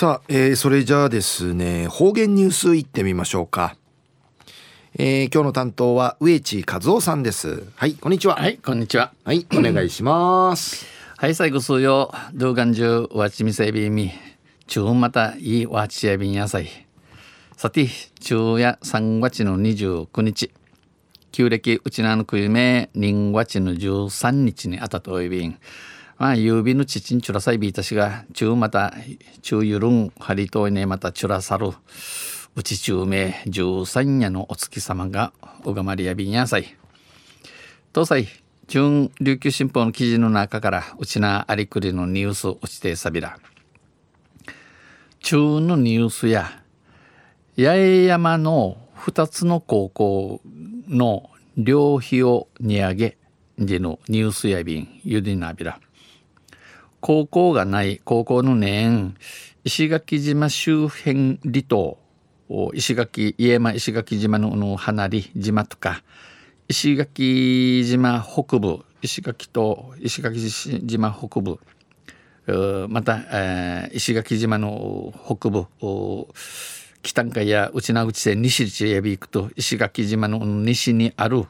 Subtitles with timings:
[0.00, 3.76] さあ、えー、それじゃあですね方言ニュースいってみましょうか、
[4.96, 7.64] えー、今日の担当は植地和夫さんです。
[7.76, 8.36] はいこんにちは。
[8.36, 9.12] はいこんにちは。
[9.24, 10.86] はいお願いします。
[11.18, 14.10] はい最後数曜動画中わちみせびみ
[14.68, 16.86] 中またいいわちやびん野菜。
[17.58, 20.50] さて昼夜3月の29日。
[21.30, 25.58] 旧暦うちなのくゆめ人月の13日にあたといびん
[26.20, 28.92] まあ、郵便のちちんちゅらさいびいたしが、中また、
[29.40, 31.70] 中ゆるん、はりといねまたちゅらさる、
[32.54, 35.32] うち中名、十三夜のお月様が、
[35.64, 36.76] おがまりやびんやさい。
[37.94, 38.28] 東西、
[38.66, 43.38] 中琉球新報の記事の中から、うちなありくりのニュース落ちてさびら。
[45.20, 46.62] 中のニュースや、
[47.56, 50.42] 八重山の2つの高校
[50.86, 53.16] の寮費を値上げ
[53.58, 55.80] でのニュースやびん、ゆでなびら。
[57.00, 59.14] 高校がない高校の年
[59.64, 61.98] 石垣島周辺離島
[62.74, 66.02] 石垣家山石垣島のの離れ島とか
[66.68, 71.58] 石垣島北部石垣と石垣島北部
[72.88, 75.66] また、えー、石垣島の北部
[77.02, 81.44] 北海や内名口で西地へ行くと石垣島の西にある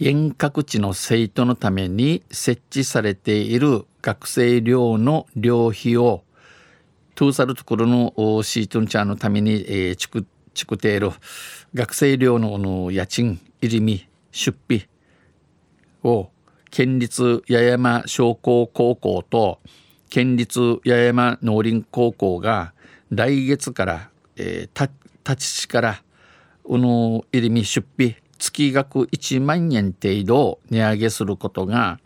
[0.00, 6.24] 遠隔地の生徒のために設置されている学生寮の寮費を
[7.14, 11.10] トゥーサルところのシートンチャーのために、えー、チクチクテール
[11.72, 14.88] 学生寮のの家賃入り身出費
[16.02, 16.30] を
[16.70, 19.60] 県立八重山商工高校と
[20.10, 22.74] 県立八重山農林高校が
[23.10, 24.90] 来月から、えー、
[25.24, 26.02] 立ち市から
[26.64, 32.00] うの入り身出費月額1万円程度値上げすることが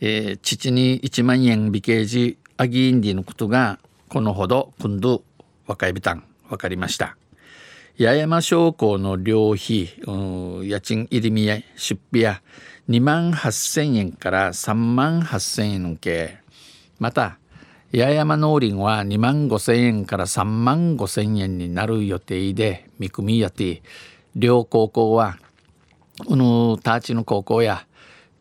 [0.00, 3.78] えー、父に1万円美形時アギーンディのことが
[4.08, 5.22] このほど今度
[5.66, 7.16] 若いビタン分かりました。
[7.96, 9.94] 八重山商工の寮費
[10.66, 12.42] 家賃入り身や出費や
[12.88, 16.38] 2万8,000円から3万8,000円の計。
[16.98, 17.38] また
[17.92, 23.82] 八重山農林は2万5,000円から3万5,000円になる予定で見組みやって
[24.34, 25.38] 両高校は
[26.26, 27.86] うぬたちの高校や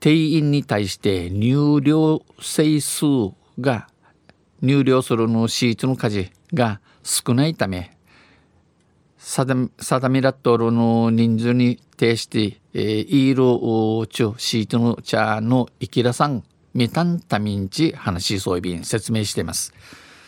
[0.03, 3.06] 定員に対して入寮整数
[3.58, 3.88] が
[4.62, 7.96] 入寮するのシートの数が少ないため
[9.18, 16.44] 定めらっとるの人数に対して、えー、イールチュシートの茶のイキラさん
[16.74, 19.74] みたんたみんち話しそういびん説明しています。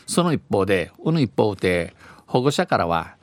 [0.07, 1.94] その一方でこの一方で
[2.28, 3.18] 保護者からは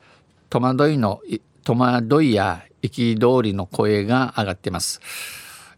[0.51, 1.19] 戸惑いの
[1.63, 5.01] 戸惑いや憤りの声が上がっています。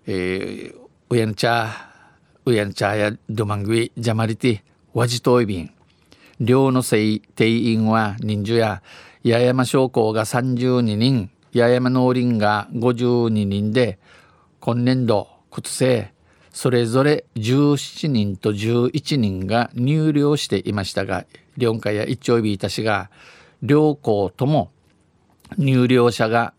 [0.08, 0.76] えー、
[1.10, 1.72] ウヤンチャー
[2.46, 4.62] ウヤンチャーやドマングイジャマリティ
[4.94, 5.72] ワジトイビン。
[6.40, 8.84] 寮の定員は人数や
[9.24, 13.98] 八重山商工が32人八重山農林が52人で
[14.60, 16.12] 今年度靴生
[16.52, 21.26] それぞれ17人と11人が入寮していましたが
[21.58, 23.10] 両会や一丁日いたしが
[23.64, 24.72] 両校とも
[25.58, 26.54] 入寮者が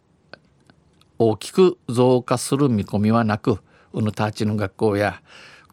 [1.18, 3.58] 大きく増加する見込みはなく
[3.92, 5.22] うぬたちの学校や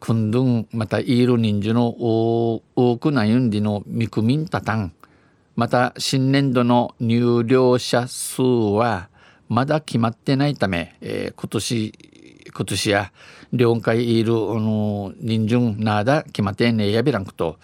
[0.00, 2.62] くんどんまたイール人数の多
[3.00, 4.92] くなゆんりの見組みんたたん
[5.56, 9.08] また新年度の入寮者数は
[9.48, 11.92] まだ決まってないため、えー、今年
[12.56, 13.12] 今年や
[13.52, 17.58] 領海いるの人数なだ決まってねやびらんくと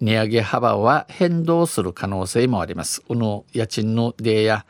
[0.00, 3.00] 値上げ幅は変動する可能性もあります。
[3.00, 4.66] この家賃の出や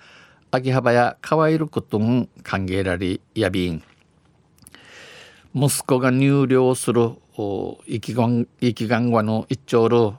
[0.55, 3.83] 秋葉や変わることも考えられやびん
[5.53, 10.13] 息子が入寮する生きがん生きがんわの一丁る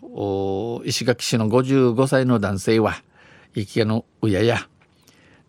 [0.86, 3.02] 石垣市の55歳の男性は
[3.54, 4.68] 生きがの親や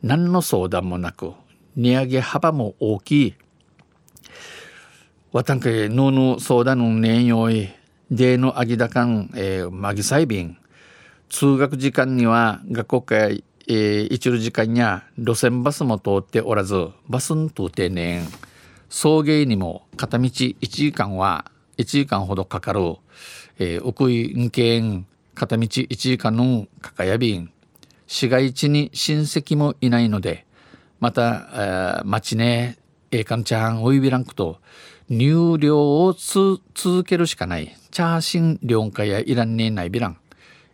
[0.02, 1.32] 何の相談もなく
[1.74, 3.34] 値上げ幅も大きい
[5.32, 7.70] わたんかのぬ相談の年用意
[8.08, 10.56] でのあぎだかん、え、まぎさいびん
[11.28, 18.28] 通学時間には学校会えー、一路時間や路線バスも通っておらずバスん通ってねん。
[18.88, 22.96] 送迎にも片道1時間は1時間ほどかかる、
[23.58, 27.50] えー、奥井んけん片道1時間のかかやびん
[28.06, 30.46] 市街地に親戚もいないので
[31.00, 32.78] また、町ね
[33.10, 34.60] ええかんちゃんおいびらんくと
[35.08, 37.76] 入寮を続けるしかない。
[37.90, 40.18] チャーシン両家やいらんねえないびらん、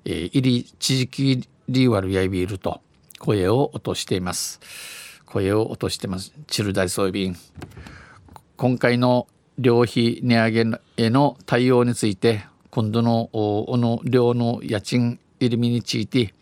[0.04, 2.80] えー、入り地域リーワルヤイビールと
[3.18, 4.60] 声を落としています。
[5.26, 6.32] 声を落としてます。
[6.46, 7.36] チルダイソイビン。
[8.56, 9.26] 今回の
[9.58, 10.64] 寮費値上げ
[10.96, 16.34] への対応について今度のおの寮の家賃入り身について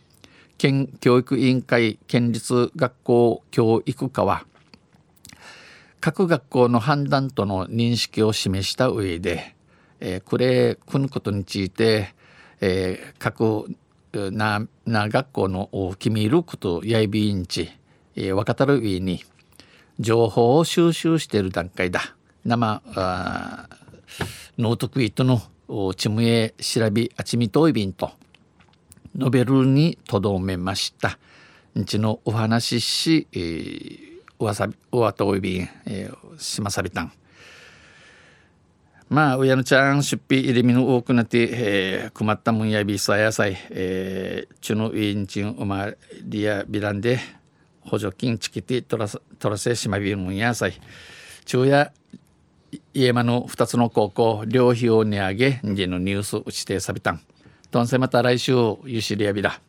[0.59, 4.45] 県教育委員会県立学校教育課は
[6.01, 9.55] 各学校の判断との認識を示した上で、
[10.01, 12.15] えー、これ組むことについて、
[12.61, 13.75] えー、各
[14.13, 15.69] なな学校の
[15.99, 17.71] 決めることやいびんち、
[18.17, 19.23] えー、若たる上に
[19.99, 22.17] 情報を収集している段階だ。
[22.45, 23.69] 生あ
[24.59, 25.41] ノートクイートの
[25.95, 28.11] チムエ調べあちみといびんと
[29.15, 31.19] ノベルにとどめました。
[31.79, 37.13] んちのお話し、えー、わさうわといびん、えー、しまさびたん。
[39.11, 45.93] まあ親のちゃん出費入れみの多くなって、えー、困ったもんやびさやさい、えー、ちのウィンチンうま
[46.23, 47.19] りやびらんで
[47.81, 50.75] 補助金チキティ取ら取らせしまびるもんやさい。
[51.45, 51.93] 昼夜
[52.95, 57.21] 家間の2つの高校両費を値上げんじのニュース打ちてさびたん。
[57.73, 58.53] とんせまた来週
[58.85, 59.61] ゆしりやびだ。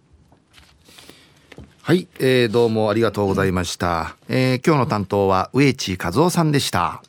[1.81, 7.01] はい、えー、どうもありがとうございました、えー、今日の担当は植地和夫さんでした。